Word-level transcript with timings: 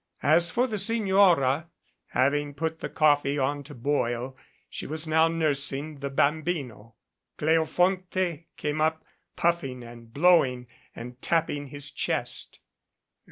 As 0.23 0.49
for 0.49 0.65
the 0.65 0.79
Signora, 0.79 1.69
having 2.07 2.55
put 2.55 2.79
the 2.79 2.89
coffee 2.89 3.37
on 3.37 3.63
to 3.65 3.75
boil, 3.75 4.35
she 4.67 4.87
was 4.87 5.05
now 5.05 5.27
nursing 5.27 5.99
the 5.99 6.09
bambino. 6.09 6.95
Cleofonte 7.37 8.45
came 8.57 8.81
up, 8.81 9.05
puffing 9.35 9.83
and 9.83 10.11
blowing 10.11 10.65
and 10.95 11.21
tapping 11.21 11.67
his 11.67 11.91
chest. 11.91 12.61